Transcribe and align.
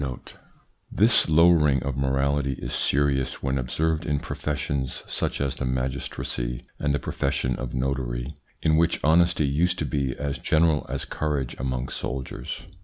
1 0.03 0.19
This 0.91 1.29
lowering 1.29 1.83
of 1.83 1.95
morality 1.95 2.53
is 2.53 2.73
serious 2.73 3.43
when 3.43 3.59
observed 3.59 4.03
in 4.03 4.17
professions 4.19 5.03
such 5.05 5.39
as 5.39 5.55
the 5.57 5.65
magistracy 5.65 6.65
and 6.79 6.91
the 6.91 6.97
profession 6.97 7.55
of 7.57 7.75
notary, 7.75 8.35
in 8.63 8.77
which 8.77 8.99
honesty 9.03 9.45
used 9.45 9.77
to 9.77 9.85
be 9.85 10.17
as 10.17 10.39
general 10.39 10.87
as 10.89 11.05
courage 11.05 11.55
among 11.59 11.87
soldiers. 11.89 12.63